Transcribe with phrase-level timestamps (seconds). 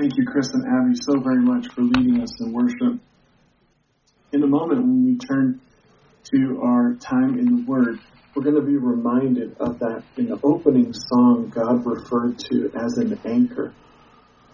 [0.00, 3.02] Thank you, Chris and Abby, so very much for leading us in worship.
[4.32, 5.60] In a moment, when we turn
[6.32, 7.98] to our time in the Word,
[8.34, 12.96] we're going to be reminded of that in the opening song God referred to as
[12.96, 13.74] an anchor.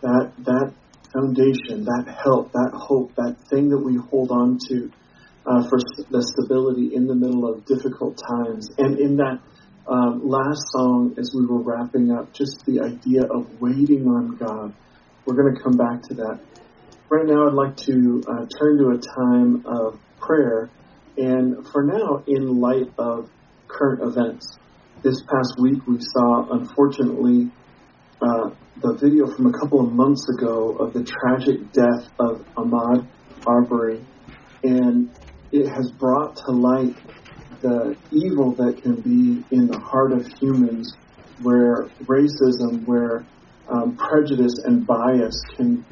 [0.02, 0.74] That, that
[1.14, 4.90] foundation, that help, that hope, that thing that we hold on to
[5.46, 5.78] uh, for
[6.10, 8.68] the stability in the middle of difficult times.
[8.78, 9.38] And in that
[9.86, 14.74] um, last song, as we were wrapping up, just the idea of waiting on God.
[15.26, 16.38] We're going to come back to that.
[17.10, 20.70] Right now, I'd like to uh, turn to a time of prayer,
[21.16, 23.28] and for now, in light of
[23.68, 24.46] current events.
[25.02, 27.50] This past week, we saw, unfortunately,
[28.22, 33.08] uh, the video from a couple of months ago of the tragic death of Ahmaud
[33.46, 34.06] Arbery,
[34.62, 35.10] and
[35.50, 36.94] it has brought to light
[37.62, 40.92] the evil that can be in the heart of humans,
[41.40, 43.26] where racism, where
[43.72, 45.84] um, prejudice and bias can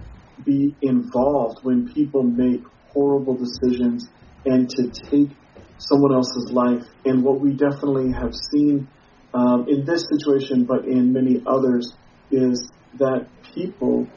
[0.44, 4.08] be involved when people make horrible decisions
[4.44, 5.36] and to take
[5.78, 6.86] someone else's life.
[7.04, 8.88] And what we definitely have seen
[9.32, 11.96] um, in this situation, but in many others,
[12.30, 14.08] is that people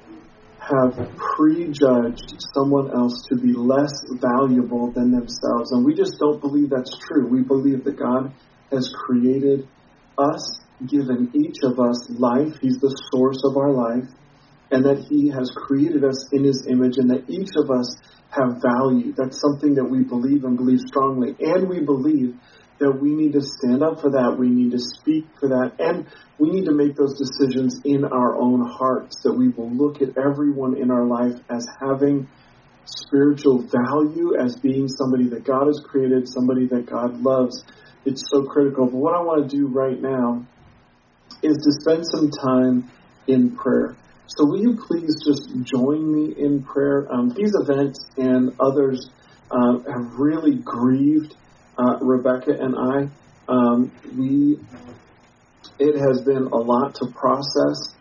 [0.60, 0.94] have
[1.36, 5.72] prejudged someone else to be less valuable than themselves.
[5.72, 7.30] And we just don't believe that's true.
[7.30, 8.34] We believe that God
[8.72, 9.70] has created
[10.18, 12.54] us, given each of us life.
[12.62, 14.10] He's the source of our life.
[14.70, 17.88] And that He has created us in His image, and that each of us
[18.36, 19.14] have value.
[19.16, 21.36] That's something that we believe and believe strongly.
[21.40, 22.36] And we believe
[22.80, 24.36] that we need to stand up for that.
[24.38, 25.80] We need to speak for that.
[25.80, 26.06] And
[26.38, 30.14] we need to make those decisions in our own hearts that we will look at
[30.20, 32.28] everyone in our life as having
[32.86, 37.64] spiritual value, as being somebody that God has created, somebody that God loves.
[38.06, 38.86] It's so critical.
[38.86, 40.46] But what I want to do right now
[41.44, 42.92] is to spend some time
[43.28, 43.98] in prayer.
[44.28, 47.08] So will you please just join me in prayer?
[47.12, 49.10] Um, these events and others
[49.50, 51.34] uh, have really grieved
[51.78, 53.08] uh, Rebecca and I.
[53.48, 54.58] Um, we
[55.80, 57.96] it has been a lot to process,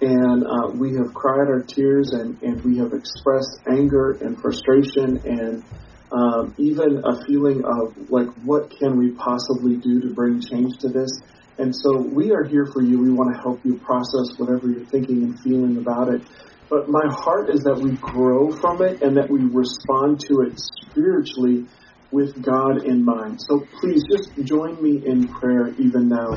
[0.00, 5.20] and uh, we have cried our tears, and, and we have expressed anger and frustration,
[5.24, 5.64] and
[6.12, 10.88] um, even a feeling of like, what can we possibly do to bring change to
[10.88, 11.10] this?
[11.58, 13.00] And so we are here for you.
[13.00, 16.20] We want to help you process whatever you're thinking and feeling about it.
[16.68, 20.52] But my heart is that we grow from it and that we respond to it
[20.90, 21.64] spiritually
[22.10, 23.40] with God in mind.
[23.48, 26.28] So please just join me in prayer even now.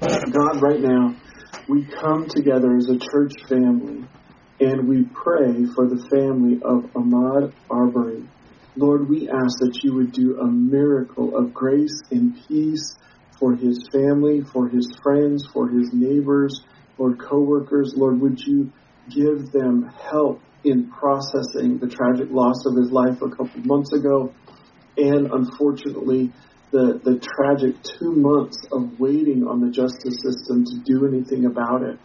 [0.00, 1.18] God, right now,
[1.68, 4.06] we come together as a church family
[4.60, 8.28] and we pray for the family of Ahmaud Arbery.
[8.76, 12.96] Lord, we ask that you would do a miracle of grace and peace
[13.38, 16.62] for his family, for his friends, for his neighbors,
[16.98, 17.94] Lord, coworkers.
[17.96, 18.72] Lord, would you
[19.08, 24.32] give them help in processing the tragic loss of his life a couple months ago?
[24.98, 26.32] and unfortunately,
[26.72, 31.82] the, the tragic two months of waiting on the justice system to do anything about
[31.82, 31.98] it.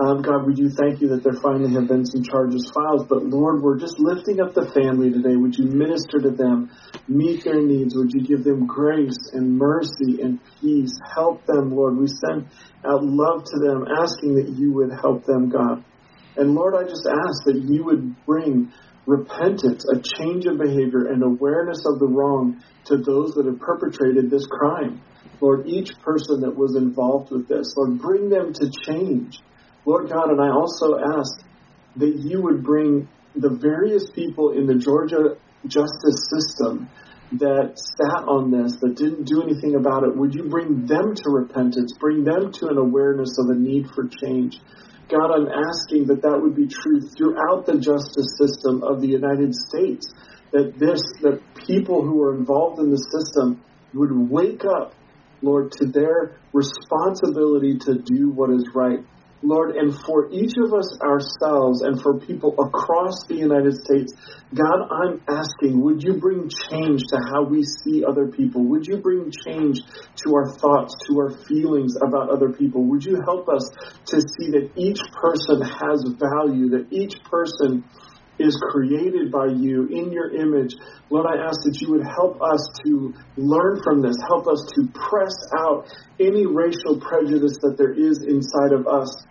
[0.00, 3.28] Um, God, we do thank you that there finally have been some charges filed, but
[3.28, 5.36] Lord, we're just lifting up the family today.
[5.36, 6.72] Would you minister to them,
[7.06, 7.92] meet their needs?
[7.92, 10.96] Would you give them grace and mercy and peace?
[11.14, 12.00] Help them, Lord.
[12.00, 12.48] We send
[12.88, 15.84] out love to them, asking that you would help them, God.
[16.40, 18.72] And Lord, I just ask that you would bring
[19.04, 22.56] repentance, a change of behavior, and awareness of the wrong
[22.88, 25.04] to those that have perpetrated this crime.
[25.40, 29.36] Lord, each person that was involved with this, Lord, bring them to change.
[29.84, 31.44] Lord God, and I also ask
[31.96, 36.88] that you would bring the various people in the Georgia justice system
[37.38, 41.30] that sat on this, that didn't do anything about it, would you bring them to
[41.30, 44.52] repentance, bring them to an awareness of a need for change?
[45.08, 49.54] God, I'm asking that that would be true throughout the justice system of the United
[49.54, 50.06] States.
[50.52, 53.64] That this, that people who are involved in the system
[53.94, 54.94] would wake up,
[55.40, 59.00] Lord, to their responsibility to do what is right.
[59.42, 64.12] Lord, and for each of us ourselves and for people across the United States,
[64.54, 68.68] God, I'm asking, would you bring change to how we see other people?
[68.70, 69.78] Would you bring change
[70.24, 72.88] to our thoughts, to our feelings about other people?
[72.90, 73.68] Would you help us
[74.08, 77.84] to see that each person has value, that each person
[78.38, 80.74] is created by you in your image.
[81.10, 84.88] Lord, I ask that you would help us to learn from this, help us to
[84.94, 85.86] press out
[86.18, 89.26] any racial prejudice that there is inside of us.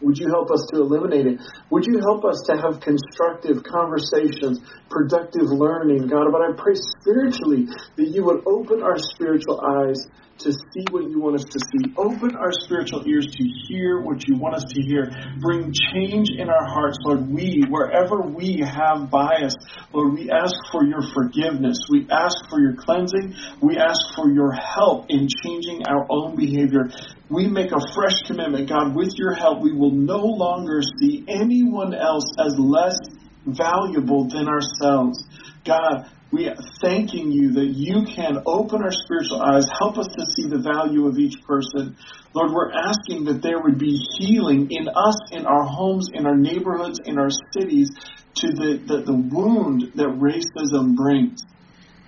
[0.00, 1.40] Would you help us to eliminate it?
[1.70, 6.30] Would you help us to have constructive conversations, productive learning, God?
[6.30, 7.66] But I pray spiritually
[7.96, 10.06] that you would open our spiritual eyes
[10.38, 11.92] to see what you want us to see.
[11.96, 15.10] Open our spiritual ears to hear what you want us to hear.
[15.40, 17.28] Bring change in our hearts, Lord.
[17.28, 19.54] We, wherever we have bias,
[19.92, 21.78] Lord, we ask for your forgiveness.
[21.90, 23.34] We ask for your cleansing.
[23.60, 26.90] We ask for your help in changing our own behavior.
[27.30, 31.94] We make a fresh commitment, God, with your help, we will no longer see anyone
[31.94, 32.96] else as less
[33.44, 35.26] valuable than ourselves.
[35.64, 40.26] God, we are thanking you that you can open our spiritual eyes, help us to
[40.36, 41.96] see the value of each person.
[42.34, 46.36] Lord, we're asking that there would be healing in us, in our homes, in our
[46.36, 47.90] neighborhoods, in our cities,
[48.36, 51.40] to the, the, the wound that racism brings.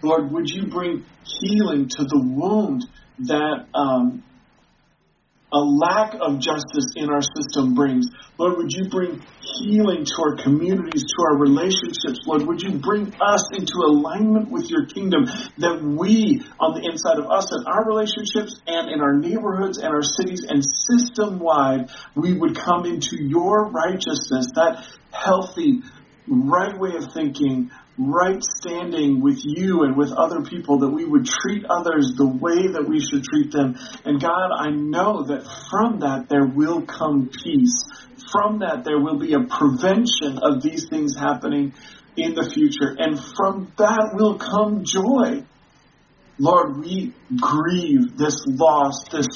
[0.02, 2.86] Lord, would you bring healing to the wound
[3.20, 4.22] that um,
[5.52, 8.06] a lack of justice in our system brings.
[8.38, 12.20] Lord, would you bring healing to our communities, to our relationships?
[12.26, 15.26] Lord, would you bring us into alignment with your kingdom
[15.58, 19.88] that we, on the inside of us and our relationships and in our neighborhoods and
[19.88, 25.82] our cities and system wide, we would come into your righteousness, that healthy,
[26.28, 31.26] right way of thinking, right standing with you and with other people, that we would
[31.26, 33.76] treat others the way that we should treat them.
[34.04, 37.84] And God, I know that from that there will come peace.
[38.32, 41.74] From that there will be a prevention of these things happening
[42.16, 42.96] in the future.
[42.98, 45.44] And from that will come joy.
[46.38, 49.26] Lord, we grieve this loss, this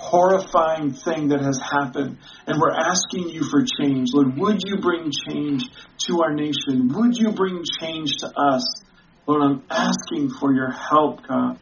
[0.00, 2.18] horrifying thing that has happened.
[2.46, 4.08] And we're asking you for change.
[4.12, 5.62] Lord, would you bring change
[6.06, 6.88] to our nation?
[6.88, 8.82] Would you bring change to us?
[9.26, 11.58] Lord, I'm asking for your help, God,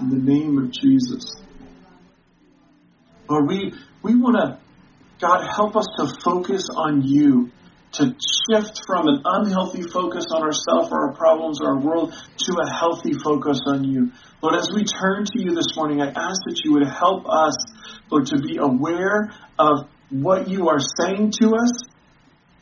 [0.00, 1.40] in the name of Jesus.
[3.28, 3.72] Lord, we,
[4.02, 4.58] we want to,
[5.20, 7.50] God, help us to focus on you,
[7.92, 8.16] to
[8.50, 12.70] shift from an unhealthy focus on ourselves or our problems or our world to a
[12.70, 14.10] healthy focus on you.
[14.42, 17.54] Lord, as we turn to you this morning, I ask that you would help us,
[18.10, 21.84] Lord, to be aware of what you are saying to us.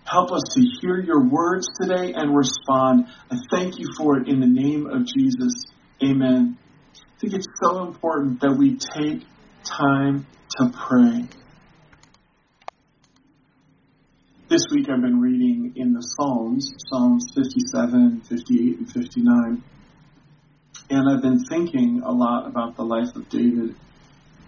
[0.04, 3.06] Help us to hear your words today and respond.
[3.30, 5.64] I thank you for it in the name of Jesus.
[6.02, 6.58] Amen.
[6.94, 9.26] I think it's so important that we take
[9.64, 10.26] time
[10.58, 11.28] to pray.
[14.50, 19.62] This week I've been reading in the Psalms, Psalms 57, 58, and 59.
[20.90, 23.76] And I've been thinking a lot about the life of David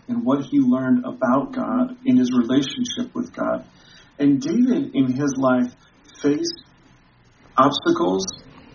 [0.09, 3.65] and what he learned about God in his relationship with God.
[4.19, 5.73] And David, in his life,
[6.21, 6.65] faced
[7.57, 8.27] obstacles,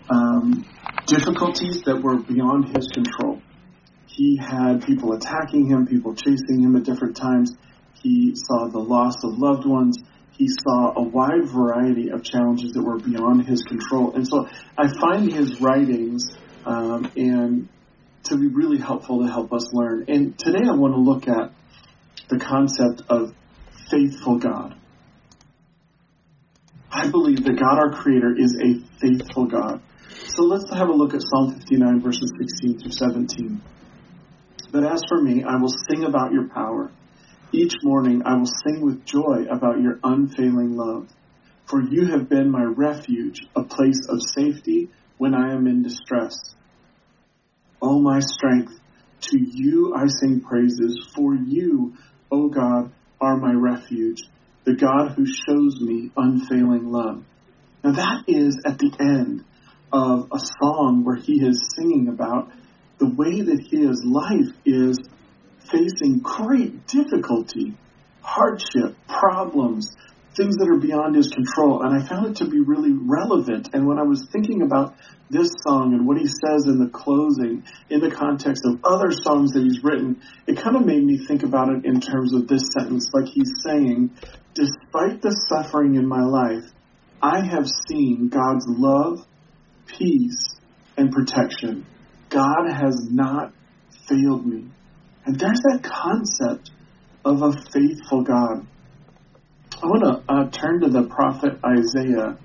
[0.08, 0.64] um,
[1.04, 3.42] difficulties that were beyond his control.
[4.06, 7.54] He had people attacking him, people chasing him at different times.
[8.02, 9.98] He saw the loss of loved ones.
[10.38, 14.14] He saw a wide variety of challenges that were beyond his control.
[14.14, 14.48] And so
[14.78, 16.30] I find his writings
[16.64, 17.68] um, and
[18.24, 20.04] to be really helpful to help us learn.
[20.06, 21.50] And today I want to look at
[22.28, 23.34] the concept of
[23.90, 24.76] faithful God.
[26.88, 29.82] I believe that God, our Creator, is a faithful God.
[30.28, 33.60] So let's have a look at Psalm 59, verses 16 through 17.
[34.70, 36.92] But as for me, I will sing about your power.
[37.50, 41.08] Each morning I will sing with joy about your unfailing love.
[41.64, 46.36] For you have been my refuge, a place of safety when I am in distress.
[47.80, 48.78] O oh, my strength,
[49.20, 51.94] to you I sing praises, for you,
[52.30, 54.22] O God, are my refuge,
[54.64, 57.24] the God who shows me unfailing love.
[57.82, 59.44] Now that is at the end
[59.90, 62.50] of a song where he is singing about
[62.98, 64.98] the way that his life is
[65.70, 67.74] facing great difficulty,
[68.22, 69.94] hardship, problems,
[70.38, 71.82] things that are beyond his control.
[71.82, 73.70] And I found it to be really relevant.
[73.72, 74.94] And when I was thinking about
[75.30, 79.52] this song and what he says in the closing in the context of other songs
[79.52, 82.62] that he's written, it kind of made me think about it in terms of this
[82.78, 83.10] sentence.
[83.12, 84.10] Like he's saying,
[84.54, 86.70] despite the suffering in my life,
[87.20, 89.26] I have seen God's love,
[89.86, 90.54] peace,
[90.96, 91.84] and protection.
[92.28, 93.52] God has not
[94.06, 94.68] failed me.
[95.28, 96.70] And there's that concept
[97.22, 98.66] of a faithful God.
[99.76, 102.38] I want to uh, turn to the prophet Isaiah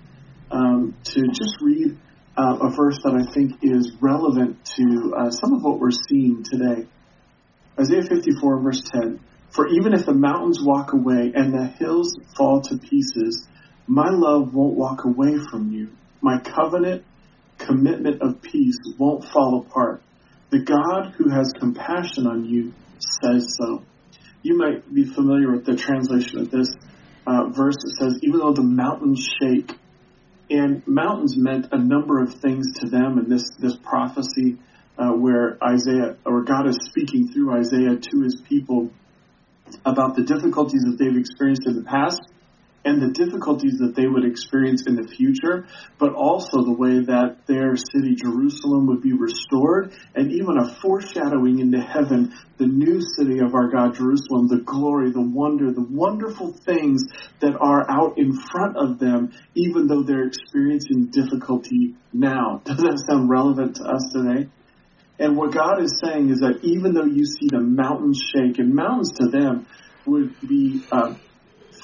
[0.52, 1.98] um, to just read
[2.38, 6.44] uh, a verse that I think is relevant to uh, some of what we're seeing
[6.44, 6.86] today.
[7.80, 9.22] Isaiah 54, verse 10.
[9.52, 13.48] For even if the mountains walk away and the hills fall to pieces,
[13.88, 15.92] my love won't walk away from you.
[16.20, 17.06] My covenant
[17.60, 20.04] commitment of peace won't fall apart.
[20.54, 23.82] The God who has compassion on you says so.
[24.44, 26.76] You might be familiar with the translation of this
[27.26, 29.72] uh, verse that says, even though the mountains shake,
[30.52, 34.60] and mountains meant a number of things to them, and this, this prophecy
[34.96, 38.92] uh, where Isaiah or God is speaking through Isaiah to his people
[39.84, 42.22] about the difficulties that they've experienced in the past
[42.86, 47.48] and the difficulties that they would experience in the future, but also the way that
[47.48, 53.40] their city, Jerusalem, would be restored, and even a foreshadowing into heaven, the new city
[53.40, 57.04] of our God, Jerusalem, the glory, the wonder, the wonderful things
[57.40, 62.62] that are out in front of them, even though they're experiencing difficulty now.
[62.66, 64.50] Does that sound relevant to us today?
[65.20, 68.74] And what God is saying is that even though you see the mountains shake, and
[68.74, 69.68] mountains to them
[70.06, 71.14] would be uh,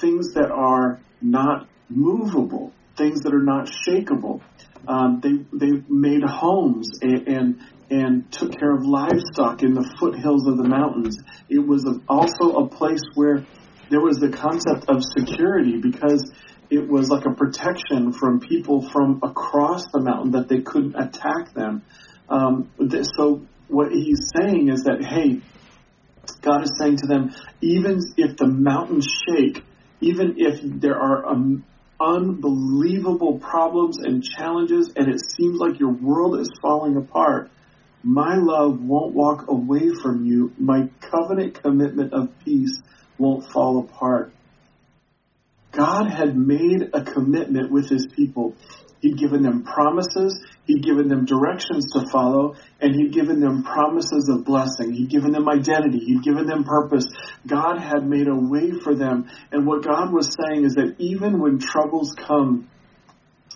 [0.00, 4.40] things that are not movable, things that are not shakable.
[4.86, 10.46] Um, they they made homes and, and, and took care of livestock in the foothills
[10.48, 11.16] of the mountains.
[11.48, 13.46] It was also a place where
[13.90, 16.32] there was the concept of security because
[16.70, 21.52] it was like a protection from people from across the mountain that they couldn't attack
[21.54, 21.82] them.
[22.28, 22.70] Um,
[23.16, 25.42] so what he's saying is that hey,
[26.42, 29.64] God is saying to them, even if the mountains shake,
[30.00, 31.64] even if there are um,
[32.00, 37.50] unbelievable problems and challenges and it seems like your world is falling apart,
[38.02, 40.52] my love won't walk away from you.
[40.58, 42.80] My covenant commitment of peace
[43.18, 44.32] won't fall apart.
[45.72, 48.54] God had made a commitment with his people.
[49.00, 50.44] He'd given them promises.
[50.66, 54.92] He'd given them directions to follow, and he'd given them promises of blessing.
[54.92, 55.98] He'd given them identity.
[55.98, 57.06] He'd given them purpose.
[57.46, 59.28] God had made a way for them.
[59.50, 62.68] And what God was saying is that even when troubles come,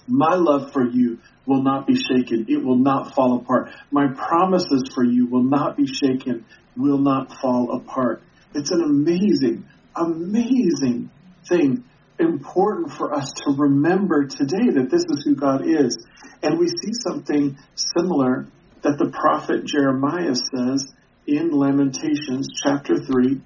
[0.06, 2.46] my love for you will not be shaken.
[2.48, 3.70] It will not fall apart.
[3.90, 6.44] My promises for you will not be shaken,
[6.76, 8.22] will not fall apart.
[8.54, 11.10] It's an amazing, amazing
[11.48, 11.84] thing
[12.18, 15.97] important for us to remember today that this is who God is.
[16.42, 18.47] And we see something similar
[18.83, 20.92] that the prophet Jeremiah says
[21.26, 23.40] in Lamentations chapter 3.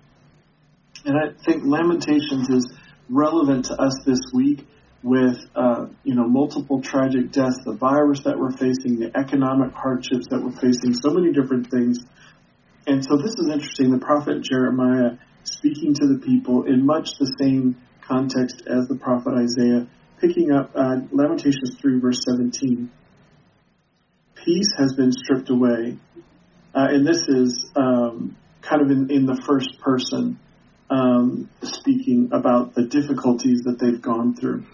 [1.04, 2.72] And I think Lamentations is
[3.08, 4.66] relevant to us this week
[5.02, 10.26] with uh, you know multiple tragic deaths, the virus that we're facing, the economic hardships
[10.30, 11.98] that we're facing, so many different things.
[12.86, 13.92] And so this is interesting.
[13.92, 17.76] The prophet Jeremiah speaking to the people in much the same
[18.08, 19.86] context as the prophet Isaiah,
[20.20, 22.90] picking up uh, Lamentations 3, verse 17.
[24.34, 25.98] Peace has been stripped away.
[26.74, 30.38] Uh, and this is um, kind of in, in, the first person
[30.90, 34.64] um, speaking about the difficulties that they've gone through.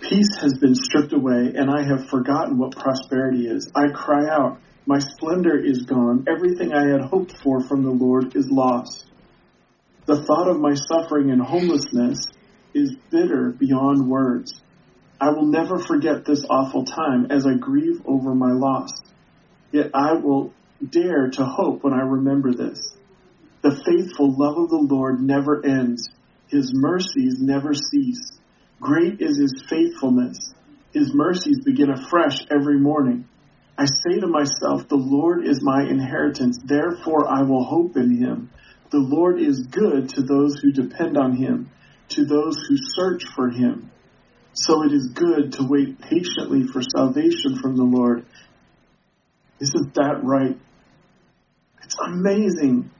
[0.00, 3.70] Peace has been stripped away, and I have forgotten what prosperity is.
[3.74, 6.26] I cry out, My splendor is gone.
[6.28, 9.06] Everything I had hoped for from the Lord is lost.
[10.06, 12.26] The thought of my suffering and homelessness
[12.76, 14.60] is bitter beyond words.
[15.18, 18.90] I will never forget this awful time as I grieve over my loss.
[19.72, 20.52] Yet I will
[20.86, 22.78] dare to hope when I remember this.
[23.62, 26.10] The faithful love of the Lord never ends.
[26.48, 28.38] His mercies never cease.
[28.78, 30.36] Great is his faithfulness.
[30.92, 33.26] His mercies begin afresh every morning.
[33.78, 36.58] I say to myself, the Lord is my inheritance.
[36.62, 38.50] Therefore I will hope in him.
[38.90, 41.70] The Lord is good to those who depend on him
[42.10, 43.90] to those who search for him.
[44.52, 48.24] So it is good to wait patiently for salvation from the Lord.
[49.60, 50.58] Isn't that right?
[51.82, 52.90] It's amazing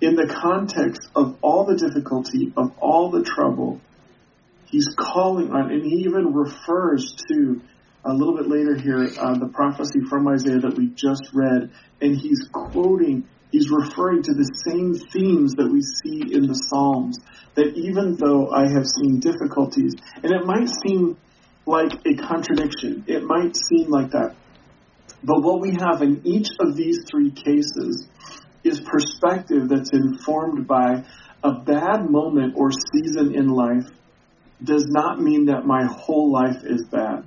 [0.00, 3.80] in the context of all the difficulty, of all the trouble.
[4.66, 7.60] He's calling on, and he even refers to
[8.04, 11.70] a little bit later here uh, the prophecy from Isaiah that we just read,
[12.00, 17.18] and he's quoting he's referring to the same themes that we see in the Psalms.
[17.54, 19.94] That even though I have seen difficulties,
[20.24, 21.16] and it might seem
[21.64, 24.34] like a contradiction, it might seem like that.
[25.22, 28.08] But what we have in each of these three cases
[28.64, 31.04] is perspective that's informed by
[31.44, 33.86] a bad moment or season in life
[34.62, 37.24] does not mean that my whole life is bad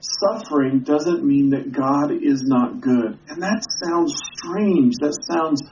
[0.00, 3.18] suffering doesn't mean that God is not good.
[3.28, 4.96] And that sounds strange.
[5.00, 5.62] That sounds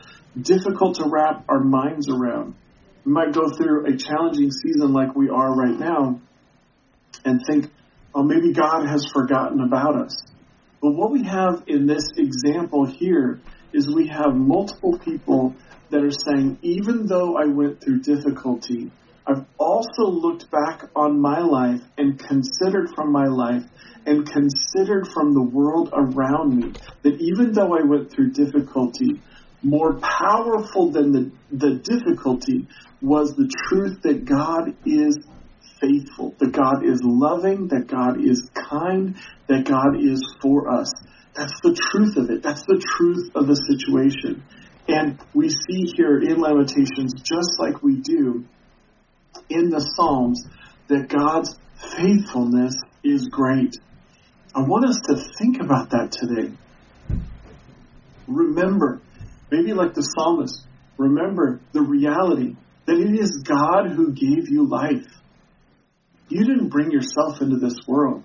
[0.40, 2.54] difficult to wrap our minds around.
[3.04, 6.21] We might go through a challenging season like we are right now
[7.25, 7.71] and think,
[8.14, 10.23] oh, maybe God has forgotten about us.
[10.83, 13.40] But what we have in this example here
[13.73, 15.54] is we have multiple people
[15.90, 18.90] that are saying, even though I went through difficulty,
[19.26, 23.64] I've also looked back on my life and considered from my life
[24.06, 29.23] and considered from the world around me that even though I went through difficulty,
[29.62, 32.68] more powerful than the, the difficulty
[33.00, 35.18] was the truth that God is
[35.80, 39.16] faithful, that God is loving, that God is kind,
[39.49, 40.92] that God is for us,
[41.35, 42.42] That's the truth of it.
[42.42, 44.47] That's the truth of the situation.
[44.88, 48.47] And we see here in Lamentations, just like we do
[49.48, 50.44] in the Psalms,
[50.88, 51.58] that God's
[51.96, 53.76] faithfulness is great.
[54.54, 56.52] I want us to think about that today.
[58.26, 59.00] Remember,
[59.50, 60.64] maybe like the psalmist,
[60.98, 65.06] remember the reality that it is God who gave you life.
[66.28, 68.24] You didn't bring yourself into this world.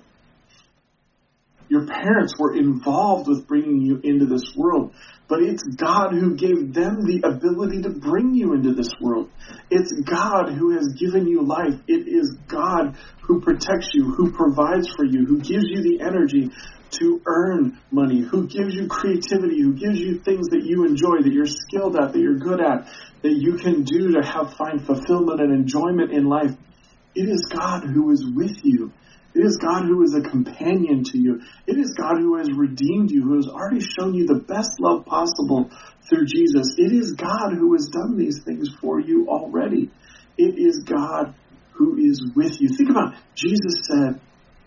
[1.71, 4.93] Your parents were involved with bringing you into this world,
[5.29, 9.29] but it's God who gave them the ability to bring you into this world.
[9.69, 11.79] It's God who has given you life.
[11.87, 16.51] It is God who protects you, who provides for you, who gives you the energy
[16.99, 21.31] to earn money, who gives you creativity, who gives you things that you enjoy, that
[21.31, 22.91] you're skilled at, that you're good at,
[23.23, 26.51] that you can do to have find fulfillment and enjoyment in life.
[27.15, 28.91] It is God who is with you.
[29.33, 31.41] It is God who is a companion to you.
[31.65, 35.05] It is God who has redeemed you, who has already shown you the best love
[35.05, 35.71] possible
[36.09, 36.75] through Jesus.
[36.77, 39.89] It is God who has done these things for you already.
[40.37, 41.33] It is God
[41.73, 42.69] who is with you.
[42.75, 43.19] Think about it.
[43.35, 44.19] Jesus said,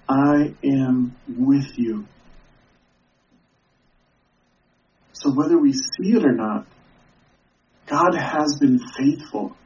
[0.08, 2.06] I am with you.
[5.12, 6.66] So whether we see it or not,
[7.86, 9.56] God has been faithful.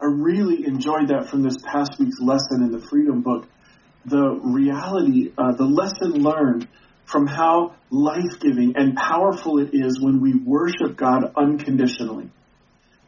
[0.00, 3.46] I really enjoyed that from this past week's lesson in the Freedom Book
[4.04, 6.68] the reality, uh, the lesson learned
[7.04, 12.30] from how life giving and powerful it is when we worship God unconditionally.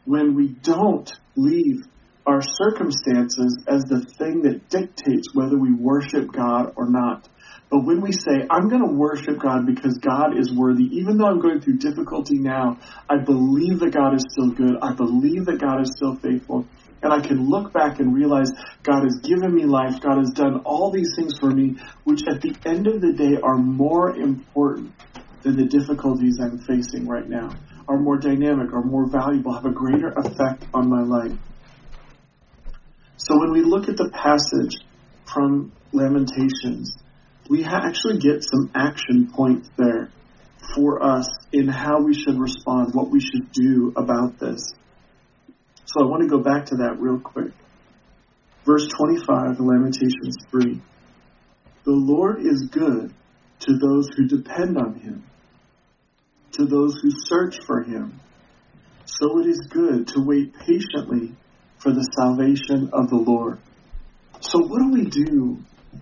[0.05, 1.81] When we don't leave
[2.25, 7.27] our circumstances as the thing that dictates whether we worship God or not.
[7.69, 11.27] But when we say, I'm going to worship God because God is worthy, even though
[11.27, 14.77] I'm going through difficulty now, I believe that God is still good.
[14.81, 16.67] I believe that God is still faithful
[17.05, 18.51] and I can look back and realize
[18.83, 20.01] God has given me life.
[20.01, 23.37] God has done all these things for me, which at the end of the day
[23.41, 24.93] are more important
[25.43, 27.55] than the difficulties I'm facing right now,
[27.87, 31.37] are more dynamic, are more valuable, have a greater effect on my life.
[33.17, 34.75] So when we look at the passage
[35.31, 36.97] from Lamentations,
[37.47, 40.09] we actually get some action points there
[40.73, 44.73] for us in how we should respond, what we should do about this.
[45.95, 47.53] So I want to go back to that real quick.
[48.65, 50.81] Verse 25, Lamentations 3.
[51.85, 53.13] The Lord is good
[53.61, 55.23] to those who depend on him,
[56.53, 58.19] to those who search for him.
[59.05, 61.33] So it is good to wait patiently
[61.77, 63.59] for the salvation of the Lord.
[64.41, 65.59] So, what do we do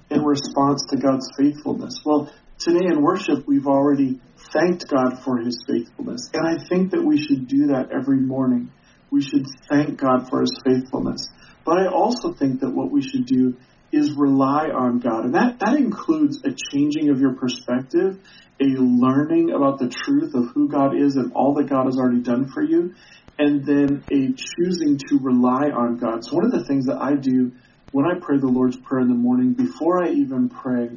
[0.10, 2.01] in response to God's faithfulness?
[2.03, 4.19] Well, today in worship, we've already
[4.51, 6.32] thanked God for his faithfulness.
[6.34, 8.71] And I think that we should do that every morning
[9.13, 11.30] we should thank God for his faithfulness.
[11.63, 13.56] But I also think that what we should do
[13.91, 15.26] is rely on God.
[15.26, 18.17] And that, that includes a changing of your perspective,
[18.60, 22.23] a learning about the truth of who God is and all that God has already
[22.23, 22.95] done for you,
[23.38, 26.26] and then a choosing to rely on God.
[26.26, 27.52] So one of the things that I do
[27.91, 30.89] when I pray the Lord's Prayer in the morning, before I even pray,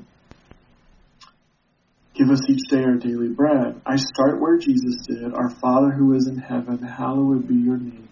[2.16, 3.82] Give us each day our daily bread.
[3.84, 5.34] I start where Jesus did.
[5.34, 8.05] Our Father who is in heaven, hallowed be your name.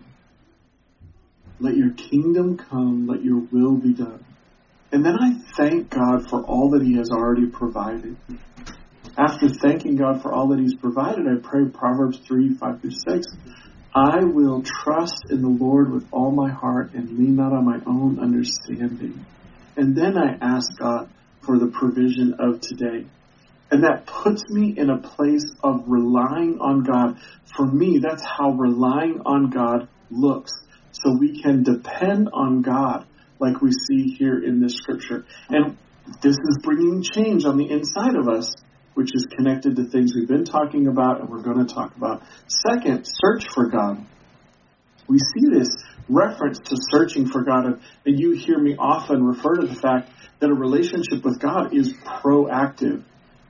[1.64, 4.22] Let your kingdom come, let your will be done.
[4.92, 8.18] And then I thank God for all that He has already provided.
[9.16, 13.27] After thanking God for all that He's provided, I pray Proverbs 3 5 through 6.
[13.94, 17.79] I will trust in the Lord with all my heart and lean not on my
[17.87, 19.24] own understanding.
[19.74, 21.09] And then I ask God
[21.46, 23.07] for the provision of today.
[23.70, 27.16] And that puts me in a place of relying on God.
[27.57, 30.53] For me, that's how relying on God looks.
[31.04, 33.06] So we can depend on God
[33.38, 35.26] like we see here in this scripture.
[35.50, 35.76] And
[36.22, 38.54] this is bringing change on the inside of us,
[38.94, 42.22] which is connected to things we've been talking about and we're going to talk about.
[42.48, 44.04] Second, search for God.
[45.06, 45.68] We see this
[46.08, 50.48] reference to searching for God, and you hear me often refer to the fact that
[50.48, 53.04] a relationship with God is proactive.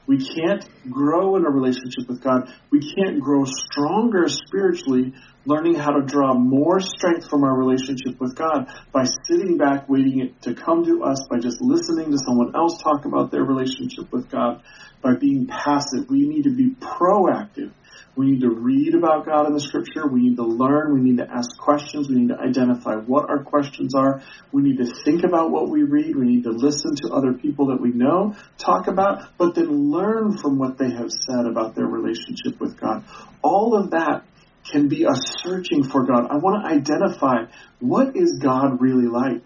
[0.07, 2.53] We can't grow in a relationship with God.
[2.71, 5.15] We can't grow stronger spiritually,
[5.47, 10.21] learning how to draw more strength from our relationship with God by sitting back, waiting
[10.21, 14.11] it to come to us, by just listening to someone else talk about their relationship
[14.13, 14.63] with God,
[15.03, 16.09] by being passive.
[16.09, 17.73] We need to be proactive.
[18.17, 20.07] We need to read about God in the scripture.
[20.07, 20.95] We need to learn.
[20.95, 22.09] We need to ask questions.
[22.09, 24.23] We need to identify what our questions are.
[24.53, 26.15] We need to think about what we read.
[26.15, 30.39] We need to listen to other people that we know talk about, but then learn
[30.39, 33.05] from what they have said about their relationship with God.
[33.43, 34.25] All of that
[34.71, 36.27] can be a searching for God.
[36.31, 37.51] I want to identify
[37.81, 39.45] what is God really like.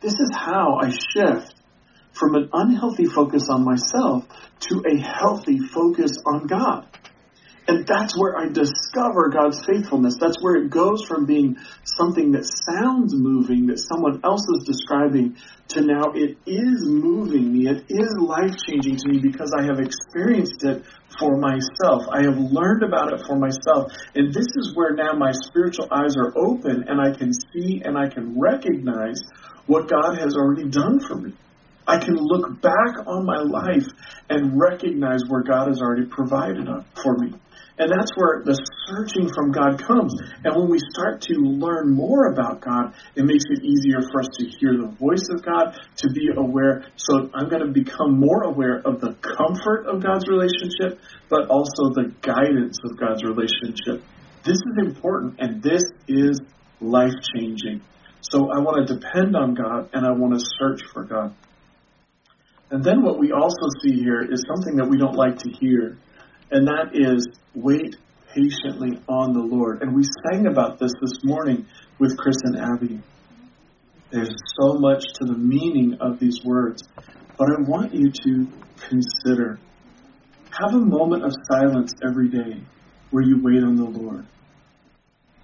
[0.00, 1.54] This is how I shift
[2.12, 4.24] from an unhealthy focus on myself
[4.60, 6.86] to a healthy focus on God.
[7.66, 10.16] And that's where I discover God's faithfulness.
[10.20, 15.36] That's where it goes from being something that sounds moving, that someone else is describing,
[15.68, 17.68] to now it is moving me.
[17.68, 20.84] It is life changing to me because I have experienced it
[21.18, 22.04] for myself.
[22.12, 23.92] I have learned about it for myself.
[24.14, 27.96] And this is where now my spiritual eyes are open and I can see and
[27.96, 29.20] I can recognize
[29.66, 31.32] what God has already done for me.
[31.86, 33.86] I can look back on my life
[34.30, 36.66] and recognize where God has already provided
[37.02, 37.34] for me.
[37.76, 38.54] And that's where the
[38.86, 40.14] searching from God comes.
[40.44, 44.28] And when we start to learn more about God, it makes it easier for us
[44.38, 46.86] to hear the voice of God, to be aware.
[46.96, 51.90] So I'm going to become more aware of the comfort of God's relationship, but also
[51.90, 54.06] the guidance of God's relationship.
[54.44, 56.40] This is important and this is
[56.80, 57.82] life changing.
[58.20, 61.34] So I want to depend on God and I want to search for God.
[62.70, 65.98] And then what we also see here is something that we don't like to hear
[66.54, 67.96] and that is wait
[68.32, 69.82] patiently on the Lord.
[69.82, 71.66] And we sang about this this morning
[71.98, 73.00] with Chris and Abby.
[74.10, 76.82] There's so much to the meaning of these words,
[77.36, 78.48] but I want you to
[78.88, 79.58] consider.
[80.50, 82.60] Have a moment of silence every day
[83.10, 84.26] where you wait on the Lord.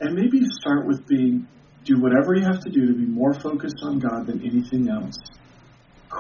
[0.01, 1.49] And maybe start with being,
[1.85, 5.17] do whatever you have to do to be more focused on God than anything else.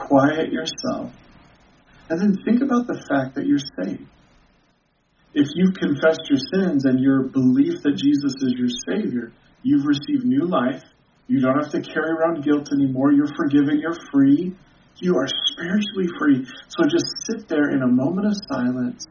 [0.08, 1.12] Quiet yourself.
[2.08, 4.06] And then think about the fact that you're saved
[5.32, 9.32] if you've confessed your sins and your belief that Jesus is your Savior,
[9.62, 10.82] you've received new life.
[11.28, 13.12] You don't have to carry around guilt anymore.
[13.12, 13.78] You're forgiven.
[13.78, 14.56] You're free.
[14.96, 16.46] You are spiritually free.
[16.68, 19.06] So just sit there in a moment of silence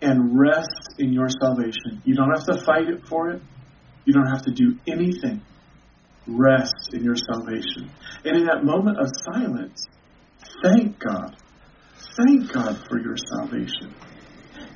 [0.00, 2.00] and rest in your salvation.
[2.04, 3.42] You don't have to fight it for it.
[4.04, 5.42] You don't have to do anything.
[6.28, 7.90] Rest in your salvation.
[8.24, 9.84] And in that moment of silence,
[10.62, 11.36] thank God.
[12.16, 13.94] Thank God for your salvation.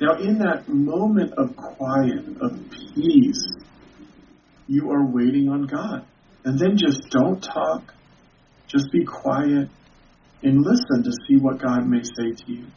[0.01, 3.45] Now, in that moment of quiet, of peace,
[4.67, 6.05] you are waiting on God.
[6.43, 7.93] And then just don't talk,
[8.67, 9.69] just be quiet
[10.43, 12.67] and listen to see what God may say to you.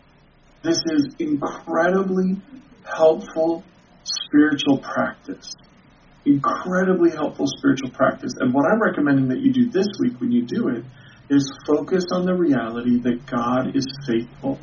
[0.62, 2.40] This is incredibly
[2.84, 3.64] helpful
[4.04, 5.54] spiritual practice.
[6.24, 8.34] Incredibly helpful spiritual practice.
[8.38, 10.84] And what I'm recommending that you do this week when you do it
[11.30, 14.58] is focus on the reality that God is faithful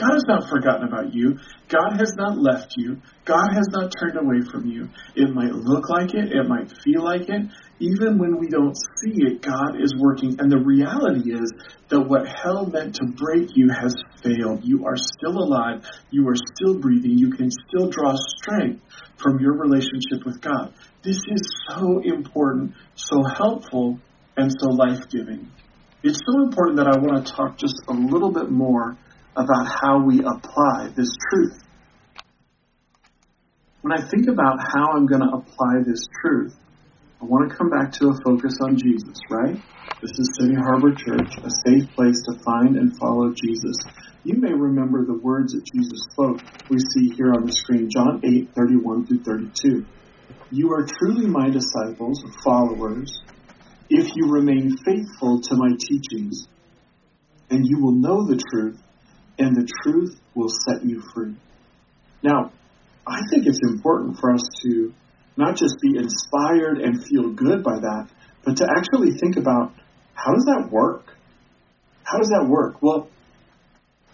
[0.00, 1.38] God has not forgotten about you.
[1.68, 3.02] God has not left you.
[3.26, 4.88] God has not turned away from you.
[5.14, 7.42] It might look like it, it might feel like it.
[7.80, 10.40] Even when we don't see it, God is working.
[10.40, 11.52] And the reality is
[11.90, 14.64] that what hell meant to break you has failed.
[14.64, 15.84] You are still alive.
[16.10, 17.18] You are still breathing.
[17.18, 18.82] You can still draw strength
[19.18, 20.72] from your relationship with God.
[21.02, 23.98] This is so important, so helpful,
[24.40, 25.52] and so life giving.
[26.02, 28.96] It's so important that I want to talk just a little bit more
[29.36, 31.60] about how we apply this truth.
[33.82, 36.56] When I think about how I'm going to apply this truth,
[37.20, 39.60] I want to come back to a focus on Jesus, right?
[40.00, 43.76] This is City Harbor Church, a safe place to find and follow Jesus.
[44.24, 48.20] You may remember the words that Jesus spoke we see here on the screen, John
[48.24, 49.84] 8, 31 through 32.
[50.50, 53.12] You are truly my disciples, followers,
[53.90, 56.46] if you remain faithful to my teachings,
[57.50, 58.80] and you will know the truth,
[59.38, 61.34] and the truth will set you free.
[62.22, 62.52] Now,
[63.06, 64.94] I think it's important for us to
[65.36, 68.08] not just be inspired and feel good by that,
[68.44, 69.72] but to actually think about
[70.14, 71.16] how does that work?
[72.04, 72.80] How does that work?
[72.82, 73.08] Well,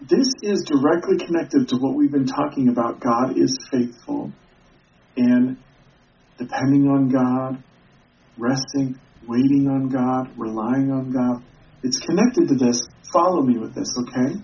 [0.01, 3.01] this is directly connected to what we've been talking about.
[3.01, 4.33] God is faithful
[5.17, 5.57] and
[6.39, 7.62] depending on God,
[8.39, 11.43] resting, waiting on God, relying on God.
[11.83, 12.83] It's connected to this.
[13.12, 14.41] Follow me with this, okay?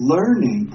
[0.00, 0.72] learning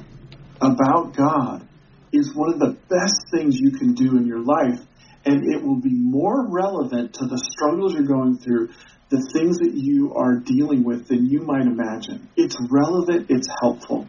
[0.62, 1.68] about God
[2.14, 4.80] is one of the best things you can do in your life,
[5.26, 8.70] and it will be more relevant to the struggles you're going through,
[9.10, 12.30] the things that you are dealing with than you might imagine.
[12.38, 14.08] It's relevant, it's helpful.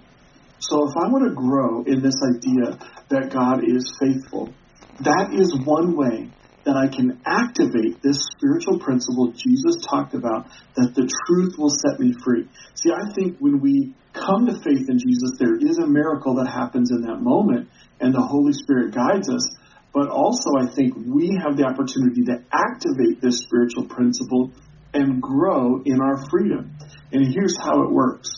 [0.61, 2.79] So if I want to grow in this idea
[3.11, 4.53] that God is faithful,
[5.01, 6.31] that is one way
[6.67, 12.01] that I can activate this spiritual principle Jesus talked about that the truth will set
[12.01, 12.49] me free.
[12.75, 16.51] See, I think when we come to faith in Jesus, there is a miracle that
[16.51, 17.69] happens in that moment,
[18.01, 19.47] and the Holy Spirit guides us.
[19.95, 24.51] But also, I think we have the opportunity to activate this spiritual principle
[24.93, 26.77] and grow in our freedom.
[27.13, 28.29] And here's how it works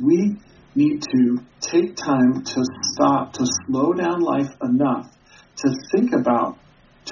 [0.00, 0.36] we
[0.76, 5.10] need to take time to stop, to slow down life enough
[5.56, 6.56] to think about,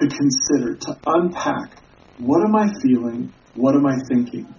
[0.00, 1.82] to consider, to unpack
[2.18, 3.34] what am I feeling?
[3.54, 4.54] What am I thinking?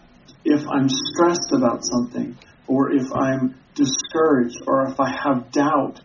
[0.48, 6.00] if I'm stressed about something, or if I'm discouraged, or if I have doubt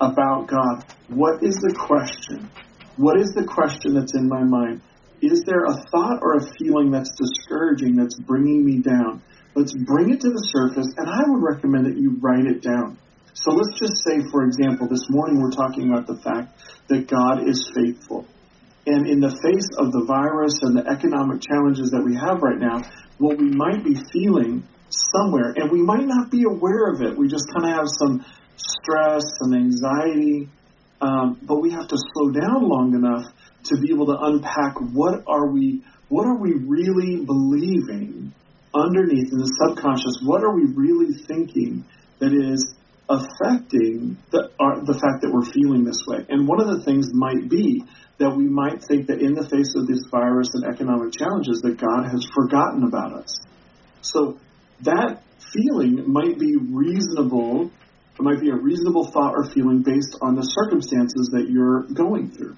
[0.00, 2.50] about God, what is the question?
[2.96, 4.82] What is the question that's in my mind?
[5.20, 9.22] Is there a thought or a feeling that's discouraging, that's bringing me down?
[9.54, 12.98] Let's bring it to the surface, and I would recommend that you write it down.
[13.34, 16.54] So let's just say, for example, this morning we're talking about the fact
[16.88, 18.26] that God is faithful.
[18.88, 22.58] And in the face of the virus and the economic challenges that we have right
[22.58, 27.12] now, what we might be feeling somewhere, and we might not be aware of it.
[27.12, 28.24] We just kind of have some
[28.56, 30.48] stress and anxiety,
[31.02, 33.28] um, but we have to slow down long enough
[33.64, 38.32] to be able to unpack what are we what are we really believing
[38.74, 41.84] underneath in the subconscious, what are we really thinking
[42.20, 42.74] that is
[43.08, 46.24] affecting the, our, the fact that we're feeling this way?
[46.30, 47.84] And one of the things might be
[48.18, 51.78] that we might think that in the face of this virus and economic challenges, that
[51.78, 53.38] God has forgotten about us.
[54.02, 54.38] So
[54.82, 57.70] that feeling might be reasonable.
[58.18, 62.30] It might be a reasonable thought or feeling based on the circumstances that you're going
[62.30, 62.56] through.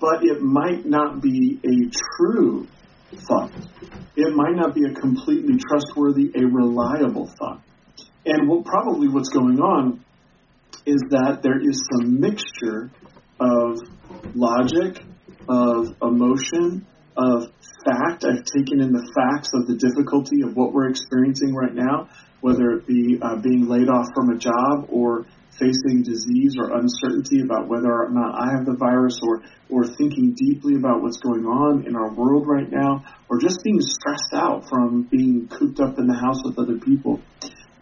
[0.00, 2.66] But it might not be a true
[3.28, 3.52] thought.
[4.16, 7.62] It might not be a completely trustworthy, a reliable thought.
[8.26, 10.04] And what, probably what's going on
[10.86, 12.90] is that there is some mixture
[13.38, 13.78] of
[14.34, 15.02] logic,
[15.48, 17.52] of emotion, of
[17.84, 18.24] fact.
[18.24, 22.08] I've taken in the facts of the difficulty of what we're experiencing right now,
[22.40, 25.26] whether it be uh, being laid off from a job or
[25.58, 30.34] facing disease or uncertainty about whether or not I have the virus or, or thinking
[30.34, 34.68] deeply about what's going on in our world right now or just being stressed out
[34.68, 37.20] from being cooped up in the house with other people.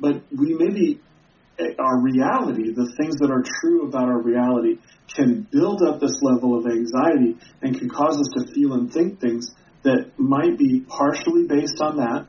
[0.01, 1.01] But we maybe,
[1.79, 4.79] our reality, the things that are true about our reality,
[5.15, 9.21] can build up this level of anxiety and can cause us to feel and think
[9.21, 12.27] things that might be partially based on that,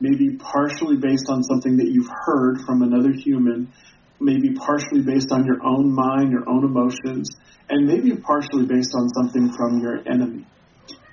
[0.00, 3.72] maybe partially based on something that you've heard from another human,
[4.20, 7.28] maybe partially based on your own mind, your own emotions,
[7.68, 10.46] and maybe partially based on something from your enemy.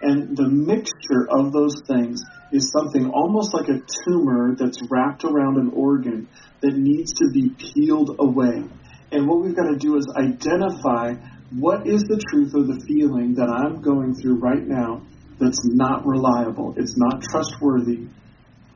[0.04, 5.58] And the mixture of those things is something almost like a tumor that's wrapped around
[5.58, 6.28] an organ
[6.62, 8.63] that needs to be peeled away.
[9.12, 11.16] And what we've got to do is identify
[11.52, 15.04] what is the truth of the feeling that I'm going through right now
[15.39, 18.08] that's not reliable, it's not trustworthy,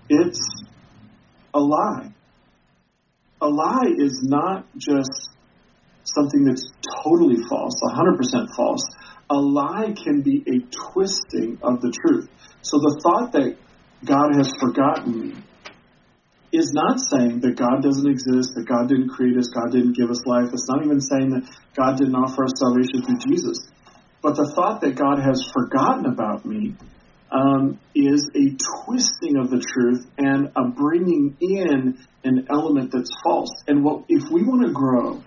[0.10, 0.40] it's
[1.54, 2.14] a lie
[3.42, 5.30] a lie is not just
[6.04, 6.72] something that's
[7.04, 8.84] totally false, 100% false.
[9.30, 10.60] A lie can be a
[10.92, 12.30] twisting of the truth.
[12.62, 13.58] So the thought that
[14.06, 15.36] God has forgotten me
[16.52, 20.10] is not saying that God doesn't exist, that God didn't create us, God didn't give
[20.10, 20.50] us life.
[20.54, 21.44] It's not even saying that
[21.76, 23.68] God didn't offer us salvation through Jesus.
[24.22, 26.76] But the thought that God has forgotten about me
[27.32, 33.52] um, is a twisting of the truth and a bringing in an element that's false.
[33.68, 35.22] And what if we want to grow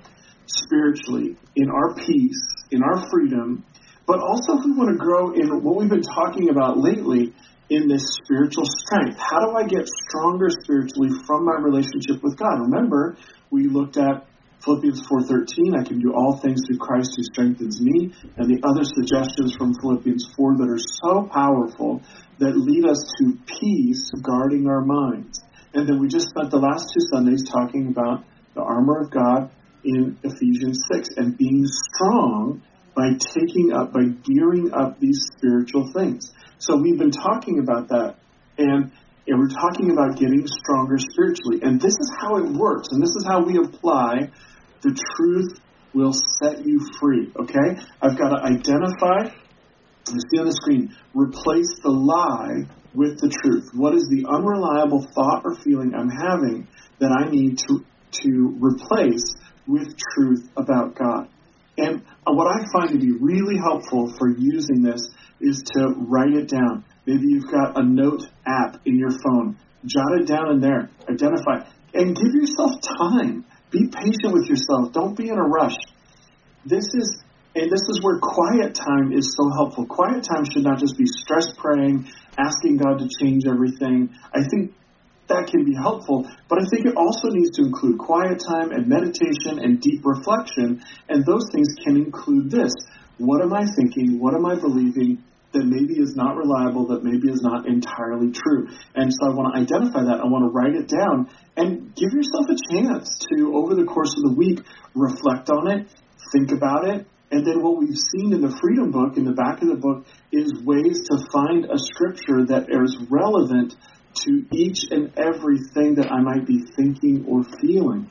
[0.46, 3.64] spiritually in our peace, in our freedom,
[4.10, 7.32] but also if we want to grow in what we've been talking about lately
[7.70, 9.16] in this spiritual strength.
[9.22, 12.58] How do I get stronger spiritually from my relationship with God?
[12.58, 13.14] Remember,
[13.52, 14.26] we looked at
[14.64, 18.82] Philippians 4:13, I can do all things through Christ who strengthens me, and the other
[18.82, 22.02] suggestions from Philippians 4 that are so powerful
[22.40, 25.38] that lead us to peace guarding our minds.
[25.72, 29.50] And then we just spent the last two Sundays talking about the armor of God
[29.84, 32.60] in Ephesians 6 and being strong
[32.94, 36.32] by taking up, by gearing up these spiritual things.
[36.58, 38.16] So we've been talking about that.
[38.58, 38.92] And
[39.26, 41.60] and we're talking about getting stronger spiritually.
[41.62, 42.88] And this is how it works.
[42.90, 44.30] And this is how we apply
[44.82, 45.60] the truth
[45.94, 47.32] will set you free.
[47.38, 47.80] Okay?
[48.02, 49.34] I've got to identify,
[50.10, 53.70] you see on the screen, replace the lie with the truth.
[53.74, 56.66] What is the unreliable thought or feeling I'm having
[56.98, 57.84] that I need to,
[58.24, 61.28] to replace with truth about God?
[62.26, 65.00] And what I find to be really helpful for using this
[65.40, 66.84] is to write it down.
[67.06, 69.56] Maybe you've got a note app in your phone.
[69.86, 70.90] Jot it down in there.
[71.08, 71.66] Identify.
[71.94, 73.44] And give yourself time.
[73.70, 74.92] Be patient with yourself.
[74.92, 75.76] Don't be in a rush.
[76.64, 77.22] This is
[77.54, 79.84] and this is where quiet time is so helpful.
[79.84, 84.10] Quiet time should not just be stress praying, asking God to change everything.
[84.32, 84.72] I think
[85.30, 88.86] that can be helpful, but I think it also needs to include quiet time and
[88.86, 92.74] meditation and deep reflection, and those things can include this.
[93.18, 94.18] What am I thinking?
[94.18, 95.24] What am I believing?
[95.52, 98.68] that maybe is not reliable, that maybe is not entirely true.
[98.94, 100.22] And so I want to identify that.
[100.22, 104.14] I want to write it down and give yourself a chance to, over the course
[104.14, 104.62] of the week,
[104.94, 105.90] reflect on it,
[106.32, 107.06] think about it.
[107.32, 110.06] And then what we've seen in the Freedom Book, in the back of the book,
[110.32, 113.74] is ways to find a scripture that is relevant
[114.14, 118.10] to each and everything that I might be thinking or feeling.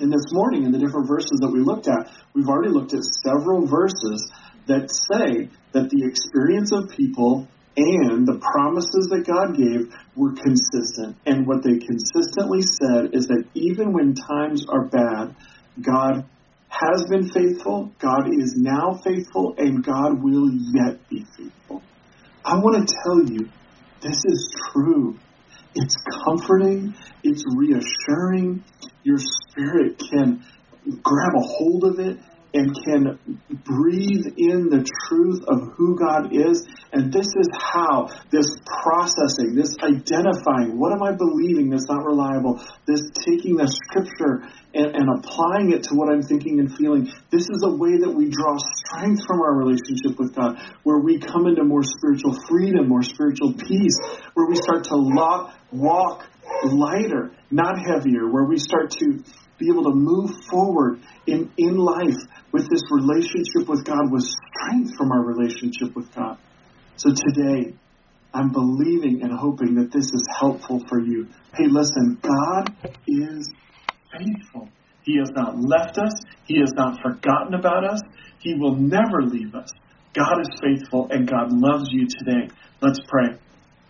[0.00, 3.04] And this morning, in the different verses that we looked at, we've already looked at
[3.24, 4.30] several verses
[4.66, 11.16] that say that the experience of people and the promises that God gave were consistent.
[11.26, 15.34] And what they consistently said is that even when times are bad,
[15.80, 16.24] God
[16.68, 21.82] has been faithful, God is now faithful, and God will yet be faithful.
[22.44, 23.48] I want to tell you,
[24.04, 25.18] this is true.
[25.74, 28.62] It's comforting, it's reassuring.
[29.02, 30.44] Your spirit can
[31.02, 32.18] grab a hold of it
[32.54, 33.18] and can
[33.66, 36.64] breathe in the truth of who God is.
[36.92, 42.62] And this is how this processing, this identifying, what am I believing that's not reliable,
[42.86, 47.50] this taking the scripture and, and applying it to what I'm thinking and feeling, this
[47.50, 51.46] is a way that we draw strength from our relationship with God, where we come
[51.50, 53.98] into more spiritual freedom, more spiritual peace,
[54.34, 56.30] where we start to lock, walk
[56.64, 59.22] lighter, not heavier, where we start to
[59.58, 62.18] be able to move forward in, in life
[62.52, 66.38] with this relationship with God, with strength from our relationship with God.
[66.96, 67.74] So today,
[68.32, 71.30] I'm believing and hoping that this is helpful for you.
[71.54, 72.74] Hey, listen, God
[73.06, 73.52] is
[74.10, 74.72] faithful.
[75.02, 76.12] He has not left us.
[76.46, 78.00] He has not forgotten about us.
[78.40, 79.70] He will never leave us.
[80.14, 82.54] God is faithful and God loves you today.
[82.80, 83.38] Let's pray.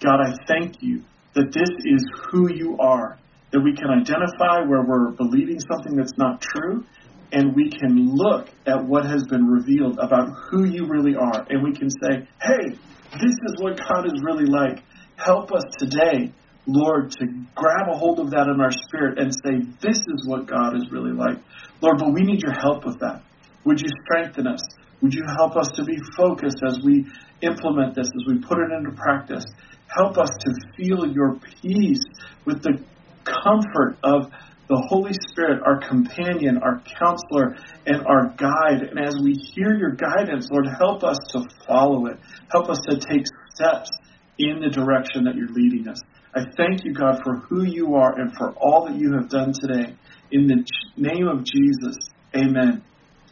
[0.02, 3.18] God, I thank you that this is who you are,
[3.54, 6.84] that we can identify where we're believing something that's not true,
[7.30, 11.62] and we can look at what has been revealed about who you really are, and
[11.62, 12.74] we can say, hey,
[13.14, 14.82] this is what God is really like.
[15.14, 16.34] Help us today,
[16.66, 20.46] Lord, to grab a hold of that in our spirit and say, this is what
[20.46, 21.38] God is really like.
[21.80, 23.22] Lord, but we need your help with that.
[23.64, 24.66] Would you strengthen us?
[25.00, 27.06] Would you help us to be focused as we
[27.40, 29.44] implement this, as we put it into practice?
[29.86, 32.02] Help us to feel your peace
[32.44, 32.82] with the
[33.24, 34.30] comfort of
[34.68, 37.56] the Holy Spirit, our companion, our counselor,
[37.86, 38.88] and our guide.
[38.88, 42.18] And as we hear your guidance, Lord, help us to follow it.
[42.50, 43.90] Help us to take steps
[44.38, 46.00] in the direction that you're leading us.
[46.34, 49.52] I thank you, God, for who you are and for all that you have done
[49.52, 49.94] today.
[50.32, 50.64] In the
[50.96, 51.96] name of Jesus,
[52.34, 52.82] amen.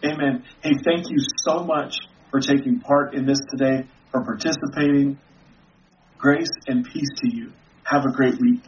[0.04, 0.44] Amen.
[0.62, 1.94] Hey, thank you so much
[2.30, 5.18] for taking part in this today, for participating.
[6.18, 7.52] Grace and peace to you.
[7.84, 8.62] Have a great week.